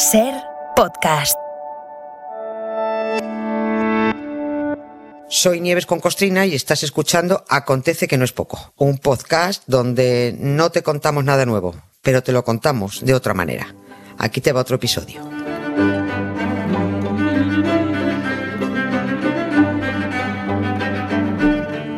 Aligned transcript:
Ser 0.00 0.32
podcast. 0.74 1.38
Soy 5.28 5.60
Nieves 5.60 5.84
con 5.84 6.00
Costrina 6.00 6.46
y 6.46 6.54
estás 6.54 6.82
escuchando 6.84 7.44
Acontece 7.50 8.08
que 8.08 8.16
no 8.16 8.24
es 8.24 8.32
poco, 8.32 8.72
un 8.78 8.96
podcast 8.96 9.62
donde 9.66 10.34
no 10.40 10.70
te 10.70 10.82
contamos 10.82 11.22
nada 11.22 11.44
nuevo, 11.44 11.74
pero 12.00 12.22
te 12.22 12.32
lo 12.32 12.42
contamos 12.44 13.04
de 13.04 13.12
otra 13.12 13.34
manera. 13.34 13.74
Aquí 14.16 14.40
te 14.40 14.52
va 14.52 14.62
otro 14.62 14.76
episodio. 14.76 15.20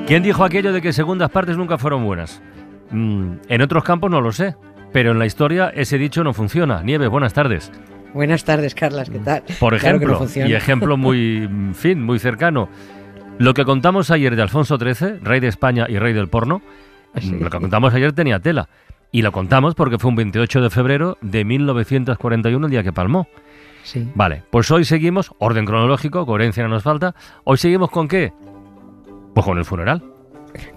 ¿Quién 0.08 0.24
dijo 0.24 0.42
aquello 0.42 0.72
de 0.72 0.82
que 0.82 0.92
segundas 0.92 1.30
partes 1.30 1.56
nunca 1.56 1.78
fueron 1.78 2.04
buenas? 2.04 2.42
Mm, 2.90 3.34
en 3.46 3.62
otros 3.62 3.84
campos 3.84 4.10
no 4.10 4.20
lo 4.20 4.32
sé, 4.32 4.56
pero 4.92 5.12
en 5.12 5.20
la 5.20 5.26
historia 5.26 5.68
ese 5.72 5.98
dicho 5.98 6.24
no 6.24 6.34
funciona. 6.34 6.82
Nieves, 6.82 7.08
buenas 7.08 7.32
tardes. 7.32 7.70
Buenas 8.14 8.44
tardes, 8.44 8.74
Carlas, 8.74 9.08
¿qué 9.08 9.18
tal? 9.18 9.42
Por 9.58 9.78
Claro 9.78 9.98
que 9.98 10.06
no 10.06 10.12
ejemplo, 10.24 10.46
y 10.48 10.52
ejemplo 10.54 10.96
muy 10.96 11.48
fin, 11.74 12.02
muy 12.02 12.18
cercano. 12.18 12.68
Lo 13.38 13.54
que 13.54 13.64
contamos 13.64 14.10
ayer 14.10 14.36
de 14.36 14.42
Alfonso 14.42 14.76
XIII, 14.76 15.18
rey 15.22 15.40
de 15.40 15.48
España 15.48 15.86
y 15.88 15.98
rey 15.98 16.12
del 16.12 16.28
porno, 16.28 16.60
Sí. 17.18 17.30
lo 17.38 17.50
que 17.50 17.58
contamos 17.58 17.92
ayer 17.94 18.12
tenía 18.12 18.38
tela. 18.38 18.68
Y 19.10 19.22
lo 19.22 19.32
contamos 19.32 19.74
porque 19.74 19.98
fue 19.98 20.08
un 20.10 20.16
28 20.16 20.60
de 20.62 20.70
febrero 20.70 21.18
de 21.20 21.44
1941 21.44 22.66
el 22.66 22.70
día 22.70 22.82
que 22.82 22.92
palmó. 22.92 23.28
Sí. 23.82 24.08
Vale, 24.14 24.42
pues 24.50 24.70
hoy 24.70 24.84
seguimos, 24.84 25.32
orden 25.38 25.64
cronológico, 25.66 26.24
coherencia 26.24 26.62
no 26.62 26.68
nos 26.70 26.82
falta. 26.82 27.14
Hoy 27.44 27.56
seguimos 27.58 27.90
con 27.90 28.08
qué? 28.08 28.32
Pues 29.34 29.44
con 29.44 29.58
el 29.58 29.64
funeral. 29.64 30.02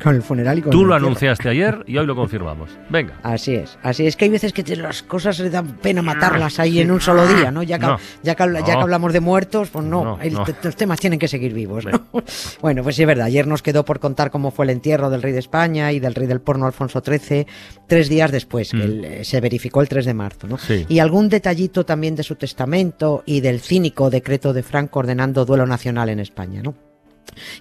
Con 0.02 0.16
el 0.16 0.22
funeral 0.22 0.60
y 0.60 0.62
con 0.62 0.72
Tú 0.72 0.82
el 0.82 0.88
lo 0.88 0.94
entierro. 0.96 1.08
anunciaste 1.08 1.50
ayer 1.50 1.84
y 1.88 1.98
hoy 1.98 2.06
lo 2.06 2.16
confirmamos. 2.16 2.70
Venga. 2.90 3.20
Así 3.24 3.56
es, 3.56 3.78
así 3.84 4.06
es 4.08 4.16
que 4.16 4.26
hay 4.26 4.32
veces 4.32 4.54
que 4.54 4.64
te- 4.64 4.76
las 4.76 5.04
cosas 5.04 5.40
le 5.40 5.50
dan 5.50 5.78
pena 5.78 6.02
matarlas 6.02 6.60
ahí 6.60 6.80
en 6.80 6.92
un 6.92 7.02
solo 7.02 7.28
día, 7.28 7.52
¿no? 7.52 7.64
Ya 7.64 7.78
que, 7.80 7.86
No. 7.88 7.98
ya 8.24 8.36
que, 8.36 8.44
ya 8.66 8.74
hablamos 8.76 9.14
de 9.14 9.20
muertos, 9.20 9.70
pues 9.70 9.86
no, 9.86 10.20
el- 10.22 10.34
los 10.64 10.76
temas 10.76 11.00
tienen 11.00 11.20
que 11.20 11.28
seguir 11.28 11.54
vivos, 11.54 11.86
¿no? 11.86 11.92
Bueno, 12.62 12.84
pues 12.84 12.96
sí 12.96 13.04
es 13.04 13.08
verdad, 13.08 13.26
ayer 13.28 13.48
nos 13.48 13.62
quedó 13.62 13.84
por 13.86 14.00
contar 14.00 14.32
cómo 14.32 14.52
fue 14.52 14.66
el 14.66 14.70
entierro 14.72 15.10
del 15.10 15.22
rey 15.22 15.34
de 15.34 15.40
España 15.40 15.92
y 15.92 16.00
del 16.00 16.16
rey 16.16 16.28
del 16.28 16.42
porno 16.42 16.66
Alfonso 16.66 17.02
XIII, 17.06 17.46
tres 17.88 18.10
días 18.10 18.32
después, 18.32 18.72
que 18.72 18.78
Mm. 18.78 18.82
el- 18.82 19.06
eh, 19.06 19.24
se 19.26 19.40
verificó 19.42 19.82
el 19.82 19.90
3 19.90 20.06
de 20.06 20.14
marzo, 20.14 20.48
¿no? 20.48 20.58
Sí. 20.58 20.86
Y 20.90 21.00
algún 21.00 21.30
detallito 21.30 21.86
también 21.86 22.16
de 22.16 22.24
su 22.24 22.36
testamento 22.36 23.24
y 23.26 23.42
del 23.42 23.60
cínico 23.60 24.10
decreto 24.10 24.54
de 24.54 24.64
Franco 24.64 25.00
ordenando 25.00 25.46
duelo 25.46 25.66
nacional 25.66 26.10
en 26.10 26.20
España, 26.20 26.62
¿no? 26.64 26.76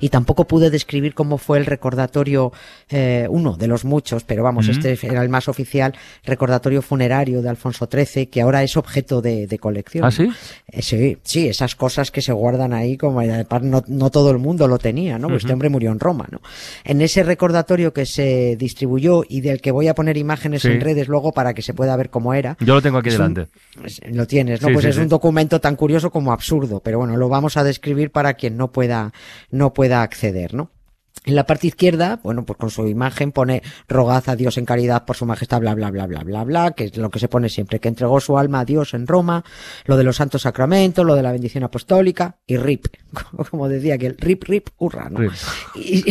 Y 0.01 0.09
tampoco 0.09 0.47
pude 0.47 0.71
describir 0.71 1.15
cómo 1.15 1.39
fue 1.39 1.59
el 1.59 1.67
recordatorio, 1.67 2.53
eh, 2.91 3.27
uno 3.31 3.57
de 3.57 3.67
los 3.67 3.85
muchos, 3.85 4.25
pero 4.25 4.43
vamos, 4.43 4.69
este 4.69 4.99
era 5.03 5.23
el 5.23 5.29
más 5.29 5.49
oficial, 5.49 5.95
recordatorio 6.25 6.83
funerario 6.83 7.43
de 7.43 7.49
Alfonso 7.49 7.89
XIII, 7.91 8.27
que 8.27 8.41
ahora 8.43 8.63
es 8.63 8.77
objeto 8.77 9.21
de, 9.23 9.47
de 9.47 9.59
colección. 9.59 10.05
¿Ah, 10.05 10.11
sí? 10.11 10.29
Eh, 10.69 10.83
sí, 10.83 11.19
sí, 11.23 11.49
esas 11.49 11.75
cosas 11.77 12.11
que 12.11 12.23
se 12.23 12.33
guardan 12.33 12.73
ahí, 12.73 12.97
como 12.97 13.23
eh, 13.23 13.47
no, 13.63 13.83
no 13.87 14.11
todo 14.11 14.31
el 14.31 14.39
mundo 14.39 14.67
lo 14.69 14.79
tenía, 14.79 15.19
¿no? 15.19 15.29
Pues 15.29 15.43
Este 15.45 15.53
hombre 15.53 15.69
murió 15.69 15.91
en 15.93 16.01
Roma, 16.01 16.27
¿no? 16.31 16.41
En 16.85 17.01
ese 17.03 17.23
recordatorio 17.23 17.93
que 17.93 18.07
se 18.07 18.57
distribuyó 18.57 19.23
y 19.29 19.41
del 19.41 19.61
que 19.61 19.71
voy 19.71 19.89
a 19.89 19.95
poner 19.95 20.17
imágenes 20.17 20.63
Sí. 20.63 20.69
en 20.69 20.81
redes 20.81 21.09
luego 21.09 21.33
para 21.33 21.53
que 21.55 21.63
se 21.63 21.75
pueda 21.75 21.95
ver 21.97 22.11
cómo 22.11 22.33
era, 22.35 22.57
Yo 22.61 22.75
lo 22.75 22.83
tengo 22.83 22.99
aquí 22.99 23.11
un- 23.11 23.17
delante. 23.17 23.47
Lo 24.11 24.27
tienes, 24.27 24.63
¿no? 24.63 24.69
Sí, 24.69 24.75
pues 24.75 24.85
sí, 24.85 24.91
es 24.91 24.97
un 24.99 25.09
documento 25.09 25.61
tan 25.61 25.77
curioso 25.77 26.11
como 26.11 26.33
absurdo, 26.33 26.81
pero 26.81 26.99
bueno, 26.99 27.17
lo 27.17 27.29
vamos 27.29 27.57
a 27.57 27.65
describir 27.65 28.11
para 28.11 28.35
quien 28.35 28.57
no 28.57 28.73
pueda, 28.73 29.13
no 29.51 29.73
pueda 29.73 29.84
acceder, 29.93 30.55
¿no? 30.55 30.71
En 31.25 31.35
la 31.35 31.47
parte 31.47 31.69
izquierda, 31.69 32.21
bueno, 32.23 32.45
pues 32.45 32.59
con 32.59 32.71
su 32.71 32.87
imagen 32.87 33.33
pone 33.33 33.63
rogad 33.89 34.29
a 34.29 34.37
Dios 34.37 34.59
en 34.59 34.67
caridad 34.67 35.05
por 35.05 35.17
su 35.17 35.25
majestad, 35.27 35.61
bla, 35.61 35.75
bla, 35.75 35.91
bla, 35.91 36.07
bla, 36.07 36.23
bla, 36.23 36.45
bla, 36.45 36.73
que 36.73 36.85
es 36.85 36.97
lo 36.97 37.11
que 37.11 37.19
se 37.19 37.29
pone 37.29 37.49
siempre, 37.49 37.81
que 37.81 37.89
entregó 37.89 38.21
su 38.21 38.39
alma 38.39 38.61
a 38.61 38.65
Dios 38.65 38.95
en 38.95 39.07
Roma, 39.07 39.45
lo 39.87 39.97
de 39.97 40.05
los 40.05 40.17
santos 40.17 40.43
sacramentos, 40.43 41.05
lo 41.05 41.15
de 41.15 41.23
la 41.23 41.33
bendición 41.33 41.65
apostólica 41.65 42.37
y 42.47 42.57
rip, 42.57 42.87
como 43.51 43.69
decía 43.69 43.97
que 43.97 44.07
el 44.07 44.19
rip, 44.19 44.45
rip, 44.45 44.69
hurra, 44.79 45.09
¿no? 45.09 45.21
Rip. 45.21 45.33
Y, 45.75 46.05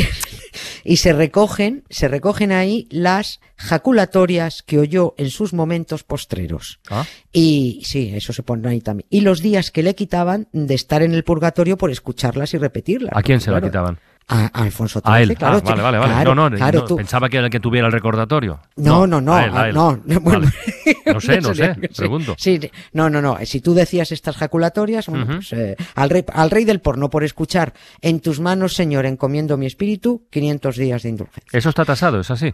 y 0.84 0.98
se 0.98 1.14
recogen, 1.14 1.84
se 1.90 2.08
recogen 2.08 2.52
ahí 2.52 2.88
las 2.90 3.40
jaculatorias 3.56 4.64
que 4.64 4.80
oyó 4.80 5.16
en 5.18 5.30
sus 5.30 5.54
momentos 5.54 6.04
postreros. 6.04 6.80
Ah. 6.90 7.06
Y 7.32 7.82
sí, 7.86 8.12
eso 8.14 8.34
se 8.34 8.44
pone 8.44 8.68
ahí 8.68 8.82
también. 8.82 9.08
Y 9.10 9.22
los 9.22 9.42
días 9.42 9.72
que 9.72 9.84
le 9.84 9.96
quitaban 9.96 10.48
de 10.52 10.76
estar 10.76 11.02
en 11.02 11.14
el 11.14 11.24
purgatorio 11.24 11.78
por 11.78 11.92
escucharlas 11.92 12.54
y 12.54 12.58
repetirlas. 12.58 13.12
¿A 13.16 13.22
quién 13.22 13.40
se 13.40 13.52
la 13.52 13.60
claro, 13.60 13.72
quitaban? 13.72 14.00
A, 14.28 14.46
a 14.54 14.64
Alfonso 14.64 15.00
XIII, 15.02 15.14
A 15.14 15.22
él. 15.22 15.36
claro. 15.38 15.58
ah, 15.58 15.62
vale, 15.70 15.82
vale, 15.82 15.98
vale. 15.98 16.14
Claro, 16.14 16.36
no, 16.36 16.50
no, 16.50 16.56
claro, 16.58 16.80
no, 16.80 16.86
tú- 16.86 16.96
pensaba 16.96 17.28
que 17.30 17.38
era 17.38 17.48
el 17.48 17.52
que 17.52 17.60
tuviera 17.60 17.88
el 17.88 17.94
recordatorio. 17.94 18.60
No, 18.78 19.06
no, 19.06 19.20
no, 19.20 19.38
él, 19.40 19.52
a 19.56 19.68
él. 19.68 19.74
no, 19.76 20.00
no, 20.06 20.20
bueno. 20.22 20.40
Vale. 20.42 20.98
No 21.14 21.20
sé, 21.20 21.42
no 21.42 21.54
sé, 21.56 21.76
pregunto. 21.96 22.36
Sí, 22.38 22.60
no, 22.94 23.10
no, 23.10 23.22
no. 23.22 23.38
Si 23.46 23.60
tú 23.62 23.74
decías 23.74 24.12
estas 24.12 24.38
jaculatorias, 24.38 25.08
bueno, 25.08 25.26
Ujú. 25.26 25.34
pues, 25.36 25.54
eh, 25.54 25.76
al, 25.96 26.10
rey, 26.10 26.24
al 26.34 26.50
rey 26.52 26.64
del 26.66 26.80
porno 26.80 27.10
por 27.10 27.24
escuchar 27.24 27.74
en 28.02 28.22
tus 28.22 28.40
manos, 28.40 28.74
Señor, 28.76 29.06
encomiendo 29.06 29.58
mi 29.58 29.66
espíritu, 29.66 30.26
500 30.32 30.78
días 30.78 31.04
de 31.04 31.10
indulgencia. 31.10 31.58
Eso 31.58 31.70
está 31.70 31.84
tasado, 31.86 32.20
es 32.22 32.32
así. 32.32 32.54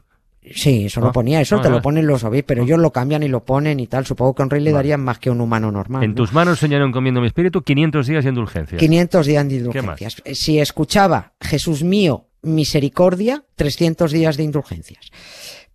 Sí, 0.55 0.85
eso 0.85 1.01
Ah, 1.01 1.05
lo 1.05 1.11
ponía, 1.11 1.41
eso 1.41 1.57
ah, 1.57 1.61
te 1.61 1.67
ah. 1.67 1.71
lo 1.71 1.81
ponen 1.81 2.07
los 2.07 2.23
obispos, 2.23 2.47
pero 2.47 2.63
ellos 2.63 2.79
lo 2.79 2.91
cambian 2.91 3.23
y 3.23 3.27
lo 3.27 3.43
ponen 3.43 3.79
y 3.79 3.87
tal. 3.87 4.05
Supongo 4.05 4.35
que 4.35 4.41
a 4.41 4.45
un 4.45 4.49
rey 4.49 4.61
le 4.61 4.71
darían 4.71 5.01
más 5.01 5.19
que 5.19 5.29
a 5.29 5.31
un 5.31 5.41
humano 5.41 5.71
normal. 5.71 6.03
En 6.03 6.11
¿no? 6.11 6.15
tus 6.15 6.33
manos, 6.33 6.59
Señor, 6.59 6.81
encomiendo 6.81 7.21
mi 7.21 7.27
espíritu, 7.27 7.61
500 7.61 8.07
días 8.07 8.23
de 8.23 8.29
indulgencia. 8.29 8.77
500 8.77 9.25
días 9.25 9.47
de 9.47 9.55
indulgencias. 9.55 10.21
Eh, 10.25 10.35
Si 10.35 10.59
escuchaba 10.59 11.33
Jesús 11.41 11.83
mío, 11.83 12.27
misericordia, 12.41 13.43
300 13.55 14.11
días 14.11 14.37
de 14.37 14.43
indulgencias. 14.43 15.11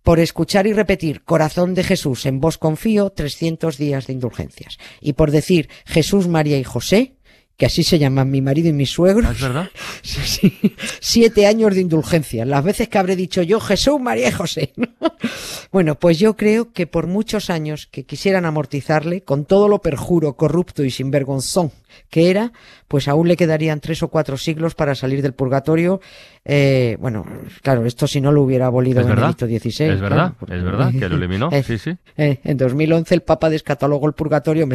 Por 0.03 0.19
escuchar 0.19 0.67
y 0.67 0.73
repetir 0.73 1.23
Corazón 1.23 1.73
de 1.73 1.83
Jesús, 1.83 2.25
en 2.27 2.39
vos 2.39 2.57
confío, 2.59 3.09
300 3.09 3.77
días 3.77 4.05
de 4.05 4.13
indulgencias. 4.13 4.77
Y 5.01 5.13
por 5.13 5.31
decir 5.31 5.67
Jesús, 5.85 6.27
María 6.27 6.59
y 6.59 6.63
José, 6.63 7.14
que 7.57 7.65
así 7.65 7.83
se 7.83 7.97
llaman 7.99 8.29
mi 8.29 8.41
marido 8.41 8.69
y 8.69 8.73
mi 8.73 8.85
suegro, 8.85 9.27
¿Ah, 9.27 9.31
¿Es 9.31 9.41
verdad? 9.41 9.69
Sí, 10.01 10.21
sí. 10.25 10.75
Siete 10.99 11.47
años 11.47 11.73
de 11.73 11.81
indulgencia. 11.81 12.45
Las 12.45 12.63
veces 12.63 12.89
que 12.89 12.97
habré 12.97 13.15
dicho 13.15 13.41
yo 13.41 13.59
Jesús, 13.59 13.99
María 13.99 14.29
y 14.29 14.31
José. 14.31 14.73
bueno, 15.71 15.95
pues 15.95 16.19
yo 16.19 16.35
creo 16.35 16.71
que 16.73 16.85
por 16.87 17.07
muchos 17.07 17.49
años 17.49 17.87
que 17.91 18.03
quisieran 18.03 18.45
amortizarle, 18.45 19.21
con 19.21 19.45
todo 19.45 19.67
lo 19.67 19.79
perjuro, 19.81 20.35
corrupto 20.35 20.83
y 20.83 20.91
sinvergonzón 20.91 21.71
que 22.09 22.29
era, 22.29 22.51
pues 22.89 23.07
aún 23.07 23.27
le 23.29 23.37
quedarían 23.37 23.79
tres 23.79 24.03
o 24.03 24.09
cuatro 24.09 24.37
siglos 24.37 24.75
para 24.75 24.95
salir 24.95 25.21
del 25.21 25.33
purgatorio. 25.33 26.01
Eh, 26.43 26.97
bueno, 26.99 27.25
claro, 27.61 27.85
esto 27.85 28.05
si 28.05 28.19
no 28.19 28.33
lo 28.33 28.41
hubiera 28.41 28.65
abolido. 28.67 29.01
Benedicto 29.05 29.45
XVI. 29.47 29.85
Es 29.93 30.01
verdad, 30.01 30.33
porque- 30.37 30.57
es 30.57 30.63
verdad, 30.63 30.91
que 30.91 31.07
lo 31.09 31.15
eliminó. 31.15 31.49
Eh, 31.55 31.63
Sí, 31.63 31.77
sí. 31.77 31.95
eh, 32.17 32.39
en 32.43 32.57
2011 32.57 33.15
el 33.15 33.21
Papa 33.21 33.49
descatalogó 33.49 34.07
el 34.07 34.13
purgatorio, 34.13 34.67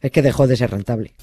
es 0.00 0.10
que 0.10 0.22
dejó 0.22 0.48
de 0.48 0.56
ser 0.56 0.72
rentable. 0.72 1.14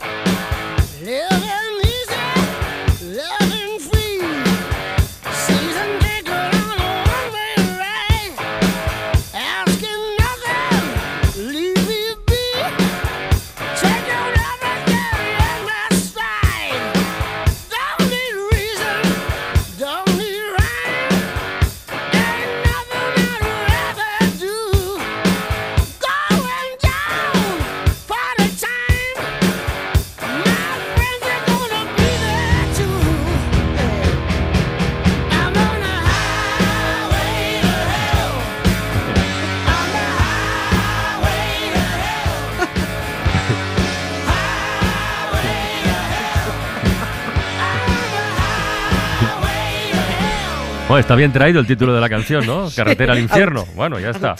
Bueno, 50.93 51.01
está 51.01 51.15
bien 51.15 51.31
traído 51.33 51.59
el 51.59 51.65
título 51.65 51.95
de 51.95 51.99
la 51.99 52.07
canción, 52.07 52.45
¿no? 52.45 52.69
Carretera 52.75 53.13
al 53.13 53.19
infierno. 53.19 53.65
Bueno, 53.75 53.99
ya 53.99 54.11
está. 54.11 54.35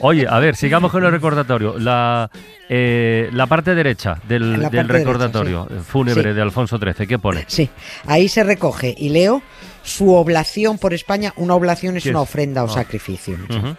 Oye, 0.00 0.26
a 0.28 0.40
ver, 0.40 0.56
sigamos 0.56 0.90
con 0.90 1.04
el 1.04 1.12
recordatorio. 1.12 1.78
La, 1.78 2.28
eh, 2.68 3.28
la 3.32 3.46
parte 3.46 3.76
derecha 3.76 4.16
del, 4.26 4.58
derecha, 4.58 4.82
recordatorio 4.82 5.68
sí. 5.70 5.76
fúnebre 5.86 6.30
Sí. 6.30 6.34
de 6.34 6.42
Alfonso 6.42 6.78
XIII, 6.78 7.06
¿qué 7.06 7.18
pone? 7.20 7.44
Sí, 7.46 7.70
ahí 8.06 8.28
se 8.28 8.42
recoge 8.42 8.92
y 8.98 9.10
leo 9.10 9.40
su 9.84 10.12
oblación 10.12 10.78
por 10.78 10.94
España. 10.94 11.32
Una 11.36 11.54
oblación 11.54 11.96
es 11.96 12.02
¿Qué 12.02 12.10
una 12.10 12.22
ofrenda 12.22 12.64
o 12.64 12.66
Ah. 12.66 12.70
sacrificio. 12.74 13.38
Ujú. 13.48 13.76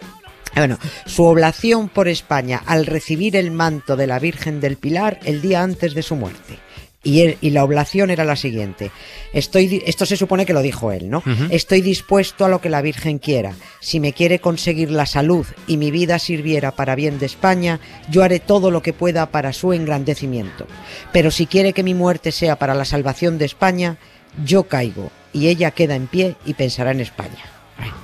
Bueno, 0.54 0.78
su 1.04 1.22
oblación 1.24 1.90
por 1.90 2.08
España 2.08 2.62
al 2.64 2.86
recibir 2.86 3.36
el 3.36 3.50
manto 3.50 3.94
de 3.94 4.06
la 4.06 4.18
Virgen 4.18 4.58
del 4.62 4.78
Pilar 4.78 5.18
el 5.24 5.42
día 5.42 5.62
antes 5.62 5.92
de 5.92 6.02
su 6.02 6.16
muerte. 6.16 6.58
Y, 7.06 7.20
él- 7.20 7.38
y 7.40 7.50
la 7.50 7.62
oblación 7.62 8.10
era 8.10 8.24
la 8.24 8.34
siguiente. 8.34 8.90
Estoy, 9.32 9.82
esto 9.86 10.06
se 10.06 10.16
supone 10.16 10.44
que 10.44 10.52
lo 10.52 10.60
dijo 10.60 10.90
él, 10.90 11.08
¿no? 11.08 11.22
Estoy 11.50 11.80
dispuesto 11.80 12.44
a 12.44 12.48
lo 12.48 12.60
que 12.60 12.68
la 12.68 12.82
Virgen 12.82 13.18
quiera. 13.18 13.54
Si 13.80 14.00
me 14.00 14.12
quiere 14.12 14.40
conseguir 14.40 14.90
la 14.90 15.06
salud 15.06 15.46
y 15.68 15.76
mi 15.76 15.90
vida 15.92 16.18
sirviera 16.18 16.72
para 16.72 16.96
bien 16.96 17.18
de 17.20 17.26
España, 17.26 17.78
yo 18.10 18.22
haré 18.24 18.40
todo 18.40 18.70
lo 18.70 18.82
que 18.82 18.92
pueda 18.92 19.30
para 19.30 19.52
su 19.52 19.72
engrandecimiento. 19.72 20.66
Pero 21.12 21.30
si 21.30 21.46
quiere 21.46 21.72
que 21.72 21.82
mi 21.84 21.94
muerte 21.94 22.32
sea 22.32 22.56
para 22.56 22.74
la 22.74 22.84
salvación 22.84 23.38
de 23.38 23.44
España, 23.44 23.98
yo 24.44 24.64
caigo 24.64 25.10
y 25.32 25.46
ella 25.48 25.70
queda 25.70 25.94
en 25.94 26.08
pie 26.08 26.34
y 26.44 26.54
pensará 26.54 26.90
en 26.90 27.00
España. 27.00 27.44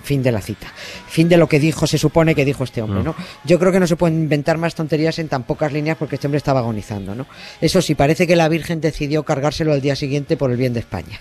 Fin 0.03 0.23
de 0.23 0.33
la 0.33 0.41
cita. 0.41 0.67
Fin 1.09 1.29
de 1.29 1.37
lo 1.37 1.49
que 1.49 1.59
dijo, 1.59 1.87
se 1.87 1.97
supone 1.97 2.35
que 2.35 2.45
dijo 2.45 2.65
este 2.65 2.83
hombre. 2.83 3.03
¿no? 3.03 3.15
Yo 3.45 3.59
creo 3.59 3.73
que 3.73 3.81
no 3.81 3.87
se 3.87 3.97
pueden 3.97 4.19
inventar 4.21 4.59
más 4.59 4.75
tonterías 4.75 5.19
en 5.19 5.29
tan 5.29 5.45
pocas 5.45 5.73
líneas 5.73 5.97
porque 5.97 6.17
este 6.17 6.27
hombre 6.27 6.39
estaba 6.39 6.61
agonizando, 6.61 7.15
¿no? 7.15 7.27
Eso 7.61 7.81
sí, 7.81 7.95
parece 7.95 8.27
que 8.27 8.37
la 8.37 8.49
Virgen 8.49 8.81
decidió 8.81 9.23
cargárselo 9.23 9.73
al 9.73 9.81
día 9.81 9.97
siguiente 9.97 10.37
por 10.37 10.51
el 10.51 10.57
bien 10.57 10.75
de 10.75 10.81
España. 10.81 11.21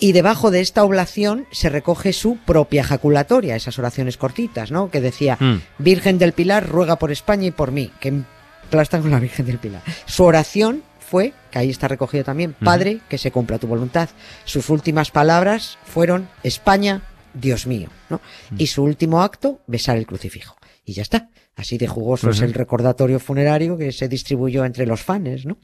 Y 0.00 0.12
debajo 0.12 0.50
de 0.50 0.60
esta 0.60 0.82
oblación 0.84 1.46
se 1.52 1.68
recoge 1.68 2.12
su 2.12 2.36
propia 2.38 2.80
ejaculatoria, 2.80 3.54
esas 3.56 3.78
oraciones 3.78 4.16
cortitas, 4.16 4.70
¿no? 4.70 4.90
Que 4.90 5.00
decía, 5.00 5.36
Mm. 5.40 5.60
Virgen 5.78 6.18
del 6.18 6.32
Pilar, 6.32 6.66
ruega 6.68 6.96
por 6.96 7.12
España 7.12 7.46
y 7.46 7.50
por 7.50 7.70
mí, 7.70 7.90
que 8.00 8.08
emplastan 8.08 9.02
con 9.02 9.10
la 9.10 9.20
Virgen 9.20 9.46
del 9.46 9.58
Pilar. 9.58 9.82
Su 10.06 10.24
oración 10.24 10.82
fue, 10.98 11.32
que 11.50 11.58
ahí 11.58 11.70
está 11.70 11.88
recogido 11.88 12.24
también, 12.24 12.54
Padre, 12.54 13.00
que 13.08 13.18
se 13.18 13.30
cumpla 13.30 13.58
tu 13.58 13.66
voluntad. 13.66 14.08
Sus 14.44 14.68
últimas 14.68 15.10
palabras 15.10 15.78
fueron, 15.84 16.28
España, 16.42 17.02
Dios 17.34 17.66
mío, 17.66 17.88
¿no? 18.10 18.20
Y 18.56 18.68
su 18.68 18.82
último 18.82 19.22
acto, 19.22 19.60
besar 19.66 19.96
el 19.96 20.06
crucifijo. 20.06 20.56
Y 20.84 20.94
ya 20.94 21.02
está. 21.02 21.30
Así 21.56 21.76
de 21.76 21.88
jugoso 21.88 22.30
es 22.30 22.40
el 22.40 22.54
recordatorio 22.54 23.18
funerario 23.18 23.76
que 23.76 23.92
se 23.92 24.08
distribuyó 24.08 24.64
entre 24.64 24.86
los 24.86 25.02
fans, 25.02 25.44
¿no? 25.44 25.58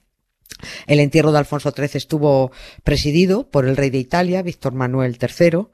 El 0.86 1.00
entierro 1.00 1.32
de 1.32 1.38
Alfonso 1.38 1.70
XIII 1.70 1.90
estuvo 1.94 2.52
presidido 2.82 3.48
por 3.48 3.66
el 3.66 3.76
rey 3.76 3.90
de 3.90 3.98
Italia, 3.98 4.42
Víctor 4.42 4.72
Manuel 4.74 5.18
III, 5.20 5.66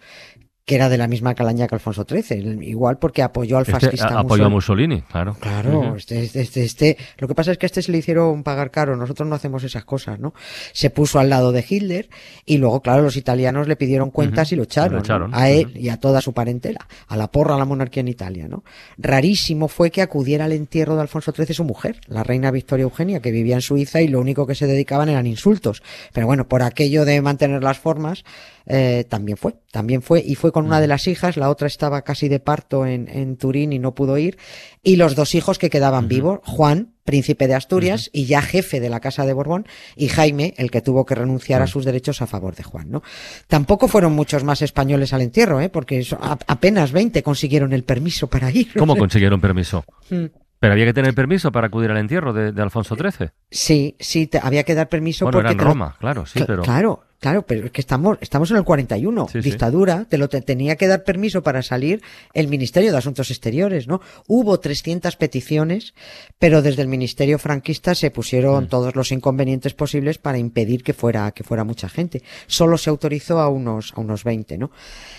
que 0.71 0.77
era 0.77 0.89
de 0.89 0.99
la 0.99 1.09
misma 1.09 1.35
calaña 1.35 1.67
que 1.67 1.75
Alfonso 1.75 2.07
XIII, 2.09 2.61
igual 2.63 2.97
porque 2.97 3.25
apoyó 3.25 3.57
al 3.57 3.63
Este 3.63 3.73
fascista 3.73 4.21
apoyó 4.21 4.45
a 4.45 4.49
Mussolini. 4.49 5.03
Claro. 5.03 5.37
Claro, 5.41 5.97
este, 5.97 6.23
este, 6.23 6.43
este, 6.43 6.63
este- 6.63 6.97
lo 7.19 7.27
que 7.27 7.35
pasa 7.35 7.51
es 7.51 7.59
que 7.59 7.67
a 7.67 7.69
este 7.69 7.83
se 7.83 7.91
le 7.91 7.99
hicieron 7.99 8.45
pagar 8.45 8.71
caro, 8.71 8.95
nosotros 8.95 9.29
no 9.29 9.35
hacemos 9.35 9.65
esas 9.65 9.85
cosas, 9.85 10.21
¿no? 10.21 10.33
Se 10.73 10.91
puso 10.91 11.19
al 11.19 11.29
lado 11.29 11.51
de 11.51 11.65
Hitler 11.69 12.09
y 12.47 12.59
luego, 12.59 12.83
claro, 12.83 13.03
los 13.03 13.17
italianos 13.17 13.67
le 13.67 13.75
pidieron 13.75 14.13
cuentas 14.13 14.53
y 14.53 14.57
lo 14.57 14.63
echaron, 14.63 14.93
lo 14.93 14.99
¿no? 14.99 15.03
echaron, 15.03 15.35
a 15.35 15.51
él 15.51 15.73
y 15.77 15.89
a 15.89 15.97
toda 15.97 16.21
su 16.21 16.35
parentela, 16.35 16.87
a 17.09 17.17
la 17.17 17.33
porra, 17.33 17.57
a 17.57 17.59
la 17.59 17.65
monarquía 17.65 18.03
en 18.03 18.09
Italia, 18.09 18.47
¿no? 18.47 18.63
Rarísimo 18.97 19.67
fue 19.67 19.91
que 19.91 20.03
acudiera 20.03 20.45
al 20.45 20.53
entierro 20.53 20.95
de 20.95 21.01
Alfonso 21.01 21.33
XIII 21.33 21.53
su 21.53 21.65
mujer, 21.65 22.01
la 22.07 22.23
reina 22.23 22.53
Victoria 22.53 22.85
Eugenia, 22.85 23.19
que 23.19 23.33
vivía 23.33 23.57
en 23.57 23.63
Suiza 23.63 24.03
y 24.03 24.07
lo 24.07 24.21
único 24.21 24.47
que 24.47 24.55
se 24.55 24.69
dedicaban 24.69 25.09
eran 25.09 25.27
insultos. 25.27 25.83
Pero 26.13 26.29
bueno, 26.29 26.47
por 26.47 26.63
aquello 26.63 27.05
de 27.05 27.21
mantener 27.23 27.65
las 27.65 27.81
formas, 27.81 28.23
eh, 28.73 29.05
también 29.09 29.37
fue, 29.37 29.55
también 29.73 30.01
fue, 30.01 30.23
y 30.25 30.37
fue 30.37 30.53
con 30.53 30.65
una 30.65 30.81
de 30.81 30.87
las 30.87 31.07
hijas, 31.09 31.37
la 31.37 31.51
otra 31.51 31.67
estaba 31.67 32.03
casi 32.03 32.29
de 32.29 32.39
parto 32.41 32.87
en, 32.87 33.09
en 33.09 33.37
Turín 33.37 33.73
y 33.73 33.79
no 33.79 33.95
pudo 33.95 34.17
ir, 34.17 34.39
y 34.83 34.97
los 34.97 35.15
dos 35.17 35.35
hijos 35.35 35.59
que 35.59 35.71
quedaban 35.71 36.07
vivos, 36.09 36.41
Juan, 36.45 36.95
príncipe 37.05 37.49
de 37.49 37.55
Asturias 37.55 38.09
y 38.13 38.27
ya 38.27 38.41
jefe 38.43 38.79
de 38.79 38.89
la 38.89 39.01
Casa 39.01 39.27
de 39.27 39.33
Borbón, 39.33 39.67
y 39.97 40.09
Jaime, 40.09 40.55
el 40.57 40.71
que 40.71 40.81
tuvo 40.81 41.05
que 41.05 41.15
renunciar 41.17 41.61
a 41.63 41.67
sus 41.67 41.85
derechos 41.85 42.23
a 42.23 42.27
favor 42.29 42.55
de 42.55 42.63
Juan, 42.63 42.91
¿no? 42.91 43.03
Tampoco 43.49 43.89
fueron 43.89 44.13
muchos 44.13 44.45
más 44.45 44.63
españoles 44.63 45.13
al 45.13 45.23
entierro, 45.23 45.61
¿eh? 45.61 45.69
Porque 45.69 46.03
so- 46.05 46.19
a- 46.23 46.39
apenas 46.47 46.93
20 46.93 47.23
consiguieron 47.25 47.73
el 47.73 47.83
permiso 47.85 48.29
para 48.29 48.51
ir. 48.51 48.73
¿Cómo 48.79 48.95
consiguieron 48.97 49.41
permiso? 49.41 49.85
Mm. 50.11 50.27
Pero 50.61 50.75
había 50.75 50.85
que 50.85 50.93
tener 50.93 51.15
permiso 51.15 51.51
para 51.51 51.69
acudir 51.69 51.91
al 51.91 51.97
entierro 51.97 52.33
de, 52.35 52.53
de 52.53 52.63
Alfonso 52.63 52.95
XIII. 52.95 53.31
Sí, 53.51 53.97
sí, 53.99 54.27
te- 54.27 54.39
había 54.43 54.63
que 54.63 54.75
dar 54.75 54.89
permiso 54.91 55.25
Bueno, 55.25 55.39
porque 55.39 55.47
era 55.47 55.53
en 55.53 55.59
lo- 55.59 55.65
Roma, 55.65 55.97
claro, 55.99 56.27
sí, 56.27 56.45
pero... 56.47 56.63
Claro, 56.63 57.03
claro, 57.21 57.43
pero 57.47 57.67
es 57.67 57.71
que 57.73 57.81
estamos, 57.81 58.19
estamos 58.21 58.51
en 58.51 58.57
el 58.57 58.65
41, 58.65 59.29
Sí, 59.31 59.43
sí. 59.43 59.51
dictadura, 59.51 60.07
te 60.09 60.19
lo 60.19 60.29
te- 60.29 60.41
tenía 60.41 60.77
que 60.77 60.87
dar 60.89 61.05
permiso 61.05 61.43
para 61.43 61.63
salir 61.63 62.03
el 62.35 62.49
Ministerio 62.49 62.91
de 62.91 62.99
Asuntos 62.99 63.31
Exteriores, 63.31 63.87
¿no? 63.87 64.01
Hubo 64.27 64.59
300 64.59 65.17
peticiones, 65.17 65.95
pero 66.39 66.63
desde 66.63 66.83
el 66.83 66.89
Ministerio 66.89 67.39
franquista 67.39 67.95
se 67.95 68.11
pusieron 68.11 68.65
Mm. 68.65 68.69
todos 68.69 68.97
los 68.97 69.13
inconvenientes 69.13 69.75
posibles 69.75 70.19
para 70.19 70.39
impedir 70.39 70.83
que 70.83 70.95
fuera, 70.95 71.31
que 71.33 71.45
fuera 71.45 71.63
mucha 71.63 71.89
gente. 71.89 72.23
Solo 72.47 72.79
se 72.79 72.91
autorizó 72.91 73.39
a 73.41 73.49
unos, 73.49 73.93
a 73.95 74.01
unos 74.01 74.25
20, 74.25 74.59
¿no? 74.59 74.71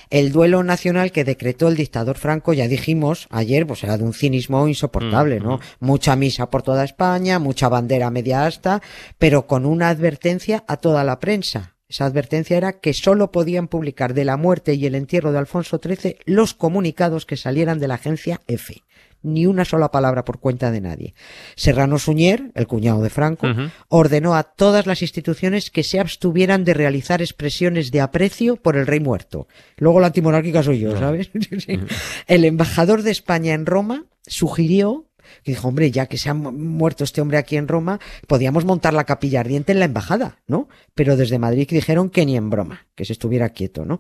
El 0.09 0.31
duelo 0.31 0.63
nacional 0.63 1.12
que 1.12 1.24
decretó 1.24 1.68
el 1.68 1.75
dictador 1.77 2.18
Franco, 2.18 2.54
ya 2.54 2.68
dijimos 2.68 3.27
ayer, 3.30 3.65
pues 3.68 3.83
era 3.83 3.97
de 3.97 4.04
un 4.04 4.13
cinismo 4.13 4.68
insoportable, 4.68 5.39
Mm, 5.39 5.44
¿no? 5.44 5.57
mm. 5.57 5.86
Mucha 5.86 6.15
misa 6.15 6.50
por 6.50 6.63
toda 6.63 6.83
España, 6.83 7.38
mucha 7.39 7.69
bandera 7.69 8.09
media 8.09 8.45
asta, 8.45 8.81
pero 9.19 9.45
con 9.47 9.65
una 9.65 9.89
advertencia 9.89 10.63
a 10.68 10.77
toda 10.77 11.04
la 11.04 11.19
prensa. 11.19 11.75
Esa 11.92 12.06
advertencia 12.06 12.56
era 12.56 12.80
que 12.80 12.94
solo 12.94 13.34
podían 13.34 13.68
publicar 13.68 14.14
de 14.14 14.24
la 14.24 14.38
muerte 14.38 14.76
y 14.76 14.86
el 14.86 14.96
entierro 14.96 15.34
de 15.34 15.40
Alfonso 15.40 15.82
XIII 15.84 16.16
los 16.24 16.54
comunicados 16.54 17.26
que 17.26 17.36
salieran 17.36 17.80
de 17.80 17.90
la 17.90 17.96
agencia 17.96 18.40
F. 18.48 18.82
Ni 19.24 19.46
una 19.46 19.66
sola 19.66 19.92
palabra 19.92 20.24
por 20.24 20.40
cuenta 20.40 20.72
de 20.72 20.80
nadie. 20.80 21.16
Serrano 21.58 22.00
Suñer, 22.00 22.50
el 22.56 22.66
cuñado 22.66 23.04
de 23.04 23.10
Franco, 23.10 23.46
ordenó 23.90 24.36
a 24.36 24.44
todas 24.44 24.88
las 24.88 25.02
instituciones 25.02 25.70
que 25.70 25.84
se 25.84 26.00
abstuvieran 26.00 26.64
de 26.64 26.76
realizar 26.76 27.22
expresiones 27.22 27.92
de 27.92 28.00
aprecio 28.00 28.56
por 28.56 28.78
el 28.78 28.88
rey 28.88 29.02
muerto. 29.02 29.50
Luego 29.76 30.00
la 30.00 30.08
antimonárquica 30.08 30.64
soy 30.64 30.80
yo, 30.80 30.98
¿sabes? 30.98 31.30
El 32.28 32.46
embajador 32.46 33.02
de 33.04 33.12
España 33.12 33.54
en 33.54 33.66
Roma 33.66 34.06
sugirió 34.26 35.11
que 35.44 35.51
dijo, 35.51 35.68
hombre, 35.68 35.92
ya 35.92 36.06
que 36.07 36.18
se 36.18 36.30
ha 36.30 36.33
mu- 36.33 36.51
muerto 36.51 37.04
este 37.04 37.22
hombre 37.22 37.38
aquí 37.38 37.57
en 37.57 37.68
Roma, 37.68 38.00
podíamos 38.28 38.66
montar 38.66 38.94
la 38.94 39.04
capilla 39.06 39.39
ardiente 39.39 39.72
en 39.72 39.80
la 39.80 39.86
embajada, 39.86 40.39
¿no? 40.48 40.69
Pero 40.95 41.18
desde 41.18 41.39
Madrid 41.39 41.68
dijeron 41.69 42.10
que 42.10 42.25
ni 42.25 42.38
en 42.38 42.50
broma, 42.50 42.88
que 42.95 43.06
se 43.06 43.13
estuviera 43.13 43.50
quieto, 43.50 43.86
¿no? 43.86 44.00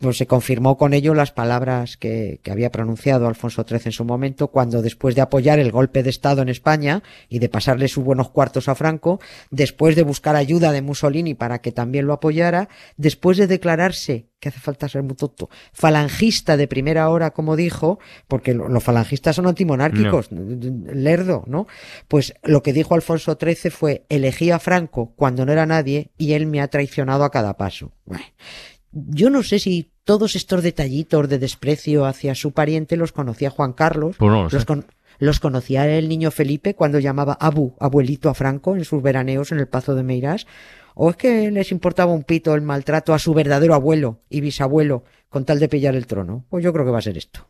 Pues 0.00 0.16
se 0.18 0.26
confirmó 0.26 0.76
con 0.76 0.94
ello 0.94 1.14
las 1.14 1.32
palabras 1.32 1.96
que, 1.96 2.40
que 2.42 2.50
había 2.50 2.70
pronunciado 2.70 3.26
Alfonso 3.28 3.64
XIII 3.68 3.80
en 3.86 3.92
su 3.92 4.04
momento, 4.04 4.48
cuando 4.48 4.82
después 4.82 5.14
de 5.14 5.20
apoyar 5.22 5.58
el 5.58 5.72
golpe 5.72 6.02
de 6.02 6.10
Estado 6.10 6.42
en 6.42 6.48
España 6.48 7.02
y 7.28 7.38
de 7.38 7.48
pasarle 7.48 7.88
sus 7.88 8.04
buenos 8.04 8.30
cuartos 8.30 8.68
a 8.68 8.74
Franco, 8.74 9.20
después 9.50 9.96
de 9.96 10.02
buscar 10.02 10.36
ayuda 10.36 10.72
de 10.72 10.82
Mussolini 10.82 11.34
para 11.34 11.60
que 11.60 11.72
también 11.72 12.06
lo 12.06 12.12
apoyara, 12.12 12.68
después 12.96 13.36
de 13.38 13.46
declararse 13.46 14.26
que 14.40 14.48
hace 14.50 14.60
falta 14.60 14.88
ser 14.88 15.02
muy 15.02 15.16
tonto, 15.16 15.50
falangista 15.72 16.56
de 16.56 16.68
primera 16.68 17.08
hora, 17.10 17.32
como 17.32 17.56
dijo, 17.56 17.98
porque 18.28 18.54
lo- 18.54 18.68
los 18.68 18.84
falangistas 18.84 19.34
son 19.36 19.46
antimonárquicos, 19.46 20.28
lerdo, 20.30 21.44
¿no? 21.46 21.66
Pues 22.06 22.34
lo 22.44 22.62
que 22.62 22.72
dijo 22.72 22.94
Alfonso 22.94 23.36
XIII 23.40 23.70
fue, 23.70 24.04
elegí 24.08 24.50
a 24.50 24.58
Franco 24.58 25.12
cuando 25.16 25.44
no 25.44 25.52
era 25.52 25.66
nadie 25.66 26.10
y 26.18 26.32
él 26.34 26.46
me 26.46 26.60
ha 26.60 26.68
traicionado 26.68 27.24
a 27.24 27.30
cada 27.30 27.56
paso. 27.56 27.92
Bueno, 28.04 28.24
yo 28.92 29.30
no 29.30 29.42
sé 29.42 29.58
si 29.58 29.90
todos 30.04 30.36
estos 30.36 30.62
detallitos 30.62 31.28
de 31.28 31.38
desprecio 31.38 32.06
hacia 32.06 32.34
su 32.34 32.52
pariente 32.52 32.96
los 32.96 33.12
conocía 33.12 33.50
Juan 33.50 33.72
Carlos, 33.72 34.16
Pues 34.18 34.30
no 34.30 34.42
los, 34.58 34.64
con- 34.64 34.86
los 35.18 35.40
conocía 35.40 35.86
el 35.98 36.08
niño 36.08 36.30
Felipe 36.30 36.74
cuando 36.74 36.98
llamaba 37.00 37.36
Abu, 37.40 37.74
abuelito 37.80 38.28
a 38.30 38.34
Franco 38.34 38.76
en 38.76 38.84
sus 38.84 39.02
veraneos 39.02 39.50
en 39.52 39.58
el 39.58 39.66
Pazo 39.66 39.94
de 39.96 40.04
Meirás, 40.04 40.46
o 41.00 41.10
es 41.10 41.16
que 41.16 41.50
les 41.52 41.70
importaba 41.70 42.12
un 42.12 42.24
pito 42.24 42.54
el 42.56 42.60
maltrato 42.60 43.14
a 43.14 43.20
su 43.20 43.32
verdadero 43.32 43.72
abuelo 43.74 44.18
y 44.28 44.40
bisabuelo 44.40 45.04
con 45.28 45.44
tal 45.44 45.60
de 45.60 45.68
pillar 45.68 45.94
el 45.94 46.08
trono. 46.08 46.44
Pues 46.48 46.64
yo 46.64 46.72
creo 46.72 46.84
que 46.84 46.90
va 46.90 46.98
a 46.98 47.02
ser 47.02 47.16
esto. 47.16 47.46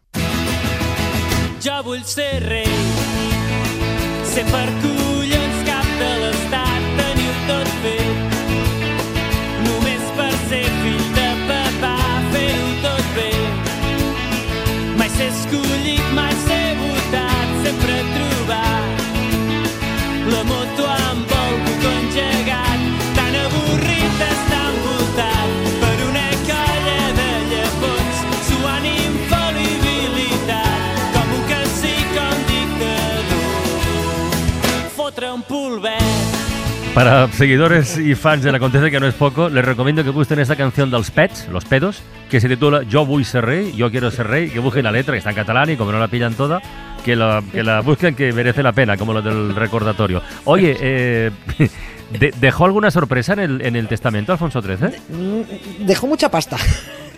Para 36.98 37.28
seguidores 37.30 37.96
y 37.96 38.16
fans 38.16 38.42
de 38.42 38.50
la 38.50 38.56
Acontece, 38.56 38.90
que 38.90 38.98
no 38.98 39.06
es 39.06 39.14
poco, 39.14 39.48
les 39.48 39.64
recomiendo 39.64 40.02
que 40.02 40.10
busquen 40.10 40.40
esta 40.40 40.56
canción 40.56 40.90
dels 40.90 41.12
Pets, 41.12 41.46
Los 41.48 41.64
Pedos, 41.64 42.02
que 42.28 42.40
se 42.40 42.48
titula 42.48 42.82
Yo 42.82 43.06
vull 43.06 43.24
ser 43.24 43.44
rey, 43.44 43.72
Yo 43.76 43.88
quiero 43.88 44.10
ser 44.10 44.26
rey, 44.26 44.50
que 44.50 44.58
busquen 44.58 44.82
la 44.82 44.90
letra, 44.90 45.12
que 45.12 45.18
está 45.18 45.30
en 45.30 45.36
catalán 45.36 45.70
y 45.70 45.76
como 45.76 45.92
no 45.92 46.00
la 46.00 46.08
pillan 46.08 46.34
toda, 46.34 46.60
que 47.04 47.14
la, 47.14 47.40
que 47.52 47.62
la 47.62 47.82
busquen, 47.82 48.16
que 48.16 48.32
merece 48.32 48.64
la 48.64 48.72
pena, 48.72 48.96
como 48.96 49.12
lo 49.12 49.22
del 49.22 49.54
recordatorio. 49.54 50.22
Oye, 50.44 50.76
eh, 50.80 51.30
de- 52.18 52.34
¿dejó 52.40 52.64
alguna 52.64 52.90
sorpresa 52.90 53.34
en 53.34 53.38
el, 53.38 53.62
en 53.64 53.76
el 53.76 53.86
testamento 53.86 54.32
Alfonso 54.32 54.60
XIII? 54.60 55.86
Dejó 55.86 56.08
mucha 56.08 56.28
pasta. 56.28 56.56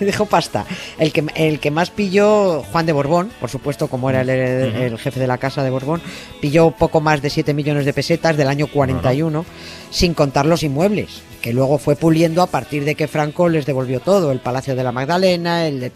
dejó 0.06 0.26
pasta. 0.26 0.66
El 0.98 1.12
que, 1.12 1.24
el 1.34 1.60
que 1.60 1.70
más 1.70 1.90
pilló, 1.90 2.62
Juan 2.72 2.86
de 2.86 2.92
Borbón, 2.92 3.30
por 3.40 3.50
supuesto, 3.50 3.88
como 3.88 4.10
era 4.10 4.22
el, 4.22 4.30
el- 4.30 4.74
el 4.76 4.98
jefe 4.98 5.20
de 5.20 5.26
la 5.26 5.38
casa 5.38 5.62
de 5.62 5.70
Borbón, 5.70 6.00
pilló 6.40 6.70
poco 6.72 7.00
más 7.00 7.22
de 7.22 7.30
7 7.30 7.54
millones 7.54 7.84
de 7.84 7.92
pesetas 7.92 8.36
del 8.36 8.48
año 8.48 8.66
41, 8.66 9.44
sin 9.90 10.14
contar 10.14 10.46
los 10.46 10.62
inmuebles, 10.62 11.22
que 11.40 11.52
luego 11.52 11.78
fue 11.78 11.96
puliendo 11.96 12.42
a 12.42 12.46
partir 12.46 12.84
de 12.84 12.94
que 12.94 13.08
Franco 13.08 13.48
les 13.48 13.66
devolvió 13.66 13.98
todo, 14.00 14.30
el 14.30 14.38
Palacio 14.40 14.76
de 14.76 14.84
la 14.84 14.92
Magdalena, 14.92 15.66
el 15.66 15.80
de 15.80 15.90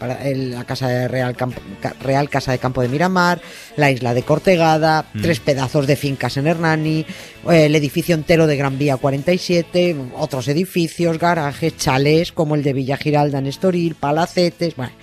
la 0.51 0.65
Casa 0.65 0.87
de 0.89 1.07
Real, 1.07 1.35
Campo- 1.35 1.61
Real 2.01 2.29
Casa 2.29 2.51
de 2.51 2.57
Campo 2.57 2.81
de 2.81 2.89
Miramar, 2.89 3.39
la 3.77 3.91
isla 3.91 4.13
de 4.13 4.23
Cortegada, 4.23 5.05
tres 5.21 5.39
pedazos 5.39 5.87
de 5.87 5.95
fincas 5.95 6.35
en 6.37 6.47
Hernani, 6.47 7.05
eh, 7.49 7.65
el 7.67 7.75
edificio 7.75 8.15
entero 8.15 8.47
de 8.47 8.57
Gran 8.57 8.77
Vía 8.77 8.97
47, 8.97 9.95
otros 10.17 10.47
edificios, 10.49 11.17
garajes, 11.19 11.77
chalés 11.77 12.31
como 12.31 12.55
el 12.55 12.63
de 12.63 12.73
Villa 12.73 12.97
Giralda 12.97 13.39
en 13.39 13.47
Estoril, 13.47 13.94
palacetes, 13.95 14.75
bueno, 14.75 14.93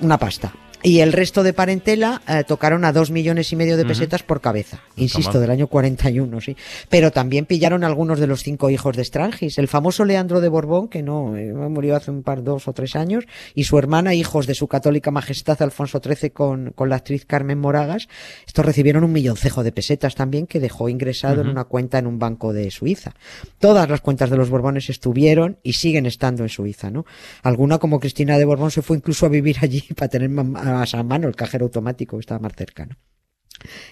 una 0.00 0.18
pasta. 0.18 0.52
Y 0.86 1.00
el 1.00 1.14
resto 1.14 1.42
de 1.42 1.54
parentela 1.54 2.20
eh, 2.28 2.44
tocaron 2.46 2.84
a 2.84 2.92
dos 2.92 3.10
millones 3.10 3.50
y 3.52 3.56
medio 3.56 3.78
de 3.78 3.86
pesetas 3.86 4.22
por 4.22 4.42
cabeza. 4.42 4.82
Insisto, 4.96 5.40
del 5.40 5.50
año 5.50 5.66
41, 5.66 6.40
sí. 6.42 6.56
Pero 6.90 7.10
también 7.10 7.46
pillaron 7.46 7.84
algunos 7.84 8.20
de 8.20 8.26
los 8.26 8.42
cinco 8.42 8.68
hijos 8.68 8.94
de 8.94 9.02
Strangis. 9.02 9.56
El 9.56 9.66
famoso 9.66 10.04
Leandro 10.04 10.42
de 10.42 10.48
Borbón, 10.50 10.88
que 10.88 11.02
no, 11.02 11.38
eh, 11.38 11.52
murió 11.54 11.96
hace 11.96 12.10
un 12.10 12.22
par, 12.22 12.42
dos 12.44 12.68
o 12.68 12.74
tres 12.74 12.96
años, 12.96 13.24
y 13.54 13.64
su 13.64 13.78
hermana, 13.78 14.12
hijos 14.12 14.46
de 14.46 14.54
su 14.54 14.68
católica 14.68 15.10
majestad 15.10 15.60
Alfonso 15.62 16.02
XIII 16.04 16.30
con, 16.30 16.72
con 16.74 16.90
la 16.90 16.96
actriz 16.96 17.24
Carmen 17.24 17.58
Moragas. 17.58 18.06
Estos 18.46 18.66
recibieron 18.66 19.04
un 19.04 19.12
milloncejo 19.12 19.64
de 19.64 19.72
pesetas 19.72 20.14
también 20.14 20.46
que 20.46 20.60
dejó 20.60 20.90
ingresado 20.90 21.40
en 21.40 21.48
una 21.48 21.64
cuenta 21.64 21.98
en 21.98 22.06
un 22.06 22.18
banco 22.18 22.52
de 22.52 22.70
Suiza. 22.70 23.14
Todas 23.58 23.88
las 23.88 24.02
cuentas 24.02 24.28
de 24.28 24.36
los 24.36 24.50
Borbones 24.50 24.90
estuvieron 24.90 25.56
y 25.62 25.72
siguen 25.72 26.04
estando 26.04 26.42
en 26.42 26.50
Suiza, 26.50 26.90
¿no? 26.90 27.06
Alguna 27.42 27.78
como 27.78 28.00
Cristina 28.00 28.36
de 28.36 28.44
Borbón 28.44 28.70
se 28.70 28.82
fue 28.82 28.98
incluso 28.98 29.24
a 29.24 29.30
vivir 29.30 29.56
allí 29.62 29.82
para 29.96 30.08
tener 30.08 30.28
ma- 30.28 30.42
a 30.82 31.02
mano 31.02 31.28
el 31.28 31.36
cajero 31.36 31.66
automático 31.66 32.18
estaba 32.18 32.40
más 32.40 32.54
cercano. 32.56 32.96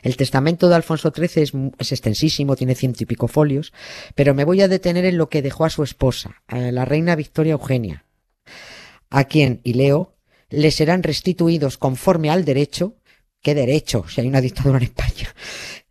El 0.03 0.17
testamento 0.17 0.69
de 0.69 0.75
Alfonso 0.75 1.13
XIII 1.15 1.73
es, 1.79 1.93
extensísimo, 1.93 2.57
tiene 2.57 2.75
ciento 2.75 3.05
y 3.05 3.07
pico 3.07 3.29
folios, 3.29 3.73
pero 4.15 4.35
me 4.35 4.45
voy 4.45 4.61
a 4.61 4.69
detener 4.69 5.05
en 5.05 5.17
lo 5.17 5.29
que 5.29 5.41
dejó 5.41 5.65
a 5.65 5.71
su 5.71 5.83
esposa, 5.83 6.43
a 6.47 6.59
la 6.59 6.85
reina 6.85 7.15
Victoria 7.15 7.53
Eugenia, 7.53 8.05
a 9.09 9.25
quien, 9.25 9.61
y 9.63 9.75
leo, 9.75 10.17
le 10.51 10.71
serán 10.73 11.03
restituidos 11.03 11.79
conforme 11.79 12.29
al 12.29 12.45
derecho, 12.45 12.97
¿qué 13.41 13.55
derecho? 13.55 14.05
Si 14.09 14.21
hay 14.21 14.27
una 14.27 14.41
dictadura 14.41 14.79
en 14.79 14.85
España, 14.85 15.35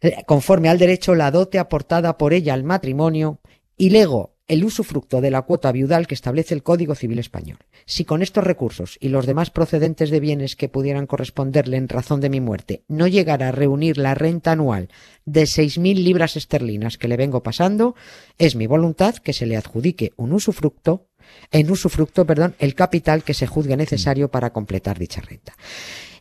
Eh, 0.02 0.24
conforme 0.26 0.68
al 0.68 0.80
derecho 0.80 1.14
la 1.14 1.30
dote 1.30 1.60
aportada 1.60 2.18
por 2.18 2.34
ella 2.34 2.56
al 2.56 2.64
matrimonio 2.64 3.40
y 3.78 3.92
lego 3.92 4.36
el 4.52 4.66
usufructo 4.66 5.22
de 5.22 5.32
la 5.32 5.44
cuota 5.44 5.72
viudal 5.72 6.08
que 6.08 6.14
establece 6.14 6.54
el 6.54 6.62
Código 6.62 6.94
Civil 6.94 7.20
Español. 7.20 7.60
Si 7.86 8.04
con 8.04 8.22
estos 8.22 8.44
recursos 8.44 8.98
y 9.00 9.08
los 9.08 9.26
demás 9.26 9.50
procedentes 9.50 10.10
de 10.10 10.20
bienes 10.20 10.58
que 10.58 10.68
pudieran 10.68 11.08
corresponderle 11.08 11.78
en 11.78 11.88
razón 11.88 12.20
de 12.20 12.30
mi 12.30 12.42
muerte 12.42 12.84
no 12.90 13.08
llegara 13.08 13.48
a 13.48 13.52
reunir 13.54 13.98
la 13.98 14.14
renta 14.14 14.52
anual 14.52 14.90
de 15.24 15.46
seis 15.46 15.78
mil 15.78 16.04
libras 16.04 16.36
esterlinas 16.36 16.98
que 16.98 17.08
le 17.08 17.16
vengo 17.16 17.42
pasando, 17.44 17.96
es 18.38 18.58
mi 18.58 18.68
voluntad 18.68 19.16
que 19.16 19.32
se 19.32 19.46
le 19.46 19.56
adjudique 19.56 20.12
un 20.18 20.34
usufructo, 20.34 21.08
en 21.50 21.72
usufructo, 21.72 22.26
perdón, 22.26 22.56
el 22.60 22.76
capital 22.76 23.24
que 23.24 23.34
se 23.34 23.48
juzgue 23.48 23.78
necesario 23.78 24.32
para 24.32 24.52
completar 24.52 25.00
dicha 25.00 25.22
renta. 25.22 25.54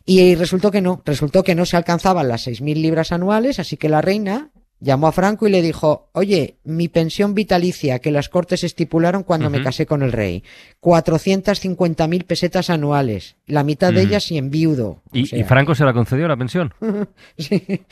Y 0.05 0.35
resultó 0.35 0.71
que 0.71 0.79
no, 0.79 1.01
resultó 1.03 1.43
que 1.43 1.53
no 1.53 1.65
se 1.65 1.75
alcanzaban 1.75 2.29
las 2.29 2.43
seis 2.43 2.61
mil 2.61 2.81
libras 2.81 3.11
anuales, 3.11 3.59
así 3.59 3.75
que 3.75 3.89
la 3.89 4.01
reina 4.01 4.50
llamó 4.81 5.07
a 5.07 5.11
Franco 5.13 5.47
y 5.47 5.51
le 5.51 5.61
dijo, 5.61 6.09
oye, 6.11 6.57
mi 6.65 6.89
pensión 6.89 7.33
vitalicia 7.33 7.99
que 7.99 8.11
las 8.11 8.27
cortes 8.27 8.65
estipularon 8.65 9.23
cuando 9.23 9.49
me 9.49 9.63
casé 9.63 9.85
con 9.85 10.01
el 10.01 10.11
rey, 10.11 10.43
450 10.81 12.07
mil 12.07 12.25
pesetas 12.25 12.69
anuales, 12.69 13.37
la 13.45 13.63
mitad 13.63 13.93
de 13.93 14.01
ellas 14.01 14.29
viudo. 14.49 15.01
¿Y, 15.13 15.27
sea, 15.27 15.39
y 15.39 15.43
Franco 15.43 15.75
se 15.75 15.85
la 15.85 15.93
concedió 15.93 16.27
la 16.27 16.35
pensión? 16.35 16.73
sí. 17.37 17.85